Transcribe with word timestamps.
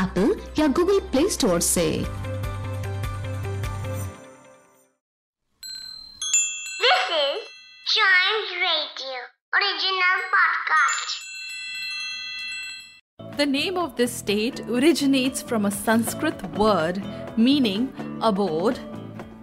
Apple 0.00 0.34
या 0.58 0.66
Google 0.78 0.98
Play 1.12 1.28
Store 1.36 1.60
से 1.72 1.86
This 6.84 7.04
is 7.18 7.42
Chimes 7.92 8.50
Radio, 8.62 9.20
original 9.58 10.18
podcast. 10.34 11.14
The 13.38 13.46
name 13.46 13.76
of 13.76 13.96
this 13.96 14.12
state 14.12 14.60
originates 14.68 15.42
from 15.42 15.66
a 15.66 15.70
Sanskrit 15.70 16.42
word 16.58 17.02
meaning 17.36 17.88
abode, 18.22 18.78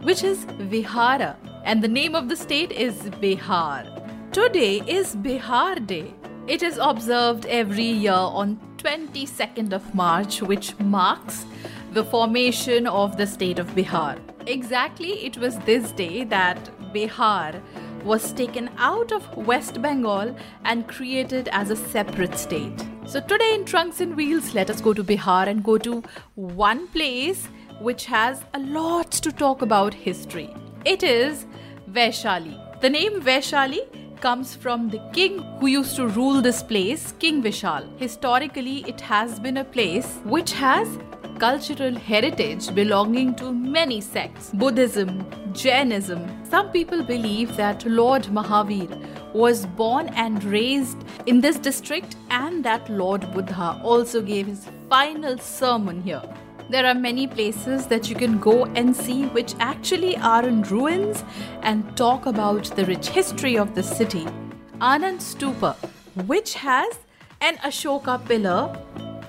which 0.02 0.24
is 0.24 0.46
Vihara, 0.74 1.36
and 1.64 1.82
the 1.82 1.88
name 1.88 2.16
of 2.16 2.30
the 2.30 2.36
state 2.36 2.72
is 2.72 3.02
Bihar. 3.22 3.84
Today 4.32 4.82
is 4.88 5.16
Bihar 5.16 5.86
Day. 5.86 6.14
it 6.49 6.63
is 6.63 6.79
observed 6.81 7.45
every 7.45 7.85
year 7.85 8.15
on 8.15 8.59
22nd 8.79 9.75
of 9.75 9.95
March, 9.95 10.41
which 10.41 10.75
marks 10.79 11.45
the 11.93 12.03
formation 12.03 12.87
of 12.87 13.19
the 13.19 13.27
state 13.27 13.59
of 13.59 13.67
Bihar. 13.75 14.19
Exactly, 14.47 15.27
it 15.27 15.37
was 15.37 15.59
this 15.67 15.93
day 15.93 16.25
that 16.25 16.71
Bihar 16.95 17.61
was 18.03 18.33
taken 18.33 18.71
out 18.79 19.13
of 19.13 19.37
West 19.37 19.83
Bengal 19.83 20.35
and 20.65 20.89
created 20.89 21.51
as 21.53 21.69
a 21.69 21.77
separate 21.77 22.39
state. 22.39 22.83
So, 23.05 23.21
today 23.21 23.55
in 23.55 23.67
Trunks 23.67 24.01
and 24.01 24.17
Wheels, 24.17 24.55
let 24.55 24.71
us 24.71 24.81
go 24.81 24.95
to 24.95 25.05
Bihar 25.05 25.49
and 25.49 25.63
go 25.63 25.77
to 25.77 26.03
one 26.35 26.89
place 26.89 27.47
which 27.79 28.07
has 28.07 28.43
a 28.55 28.59
lot 28.61 29.11
to 29.11 29.31
talk 29.31 29.61
about 29.61 29.93
history. 29.93 30.55
It 30.87 31.03
is 31.03 31.45
Vaishali. 31.91 32.81
The 32.81 32.89
name 32.89 33.21
Vaishali 33.21 33.81
comes 34.21 34.55
from 34.55 34.89
the 34.89 35.01
king 35.13 35.39
who 35.61 35.67
used 35.67 35.97
to 35.97 36.09
rule 36.09 36.41
this 36.43 36.63
place, 36.63 37.13
King 37.19 37.43
Vishal. 37.43 37.87
Historically, 37.99 38.85
it 38.89 39.01
has 39.01 39.39
been 39.39 39.59
a 39.59 39.65
place 39.65 40.19
which 40.25 40.53
has 40.53 40.89
cultural 41.39 41.95
heritage 41.95 42.75
belonging 42.75 43.35
to 43.37 43.53
many 43.53 44.01
sects 44.01 44.51
Buddhism, 44.55 45.25
Jainism. 45.53 46.21
Some 46.45 46.71
people 46.71 47.03
believe 47.03 47.57
that 47.57 47.85
Lord 47.87 48.25
Mahavir 48.25 48.91
was 49.35 49.67
born 49.67 50.09
and 50.09 50.43
raised 50.43 51.05
in 51.27 51.41
this 51.41 51.59
district 51.59 52.17
and 52.31 52.65
that 52.65 52.91
Lord 52.91 53.33
Buddha 53.33 53.81
also 53.85 54.21
gave 54.21 54.47
his 54.47 54.67
final 54.89 55.39
sermon 55.39 56.03
here. 56.03 56.23
There 56.71 56.85
are 56.85 56.95
many 56.95 57.27
places 57.27 57.87
that 57.87 58.11
you 58.11 58.15
can 58.15 58.39
go 58.39 58.67
and 58.67 58.95
see 58.95 59.25
which 59.27 59.55
actually 59.59 60.19
are 60.19 60.47
in 60.47 60.63
ruins 60.63 61.25
and 61.63 61.97
talk 61.97 62.27
about 62.27 62.65
the 62.77 62.85
rich 62.85 63.09
history 63.09 63.57
of 63.57 63.75
the 63.75 63.83
city. 63.83 64.27
Anand 64.81 65.21
Stupa, 65.21 65.75
which 66.27 66.53
has 66.55 66.99
an 67.41 67.57
Ashoka 67.59 68.23
pillar 68.27 68.79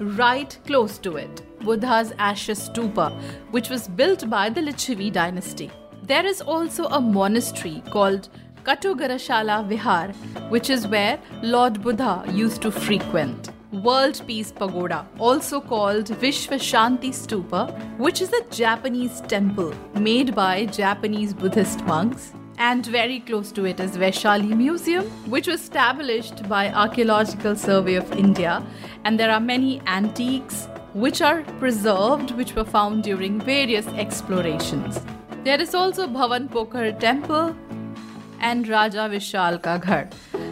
right 0.02 0.58
close 0.66 0.98
to 0.98 1.16
it. 1.16 1.42
Buddha's 1.62 2.14
ashes 2.18 2.70
stupa, 2.70 3.12
which 3.52 3.70
was 3.70 3.88
built 3.88 4.30
by 4.30 4.50
the 4.50 4.62
Licchavi 4.62 5.12
dynasty. 5.12 5.72
There 6.04 6.26
is 6.26 6.42
also 6.42 6.88
a 6.88 7.00
monastery 7.00 7.84
called 7.90 8.28
Katugarashala 8.64 9.68
Vihar, 9.70 10.14
which 10.50 10.70
is 10.70 10.88
where 10.88 11.20
Lord 11.42 11.82
Buddha 11.82 12.26
used 12.34 12.62
to 12.64 12.72
frequent. 12.72 13.50
World 13.84 14.22
Peace 14.28 14.52
Pagoda, 14.52 15.08
also 15.18 15.62
called 15.62 16.06
Vishwa 16.06 16.58
Shanti 16.60 17.12
Stupa, 17.12 17.72
which 17.98 18.22
is 18.22 18.34
a 18.34 18.44
Japanese 18.50 19.22
temple 19.22 19.74
made 19.96 20.36
by 20.36 20.66
Japanese 20.66 21.34
Buddhist 21.34 21.86
monks. 21.86 22.34
And 22.58 22.86
very 22.86 23.22
close 23.22 23.54
to 23.54 23.66
it 23.66 23.80
is 23.80 23.92
Vaishali 23.96 24.56
Museum, 24.56 25.06
which 25.30 25.48
was 25.48 25.62
established 25.62 26.48
by 26.50 26.70
Archaeological 26.70 27.56
Survey 27.56 27.96
of 27.96 28.12
India. 28.14 28.62
And 29.06 29.18
there 29.18 29.32
are 29.32 29.40
many 29.40 29.82
antiques 29.88 30.68
which 30.94 31.22
are 31.22 31.44
preserved, 31.60 32.32
which 32.32 32.56
were 32.56 32.66
found 32.66 33.04
during 33.04 33.40
various 33.40 33.88
explorations. 33.88 35.00
There 35.46 35.62
is 35.62 35.74
also 35.74 36.06
Bawan 36.08 36.50
Pokhar 36.50 37.00
Temple 37.00 37.56
and 38.42 38.68
Raja 38.68 39.08
Vishal 39.10 39.62
Ka. 39.62 39.80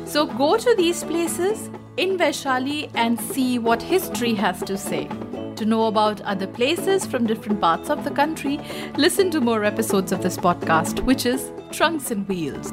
So 0.08 0.26
go 0.26 0.56
to 0.56 0.74
these 0.78 1.04
places 1.04 1.70
in 1.98 2.18
Vaishali 2.18 2.90
and 2.96 3.20
see 3.20 3.60
what 3.60 3.82
history 3.82 4.34
has 4.36 4.62
to 4.64 4.78
say. 4.78 5.10
To 5.58 5.66
know 5.66 5.88
about 5.88 6.22
other 6.22 6.48
places 6.48 7.06
from 7.06 7.28
different 7.28 7.60
parts 7.60 7.90
of 7.90 8.06
the 8.06 8.12
country, 8.12 8.58
listen 8.96 9.30
to 9.32 9.42
more 9.42 9.66
episodes 9.66 10.14
of 10.14 10.24
this 10.24 10.38
podcast, 10.38 11.04
which 11.04 11.26
is 11.26 11.52
Trunks 11.72 12.10
and 12.10 12.26
Wheels. 12.30 12.72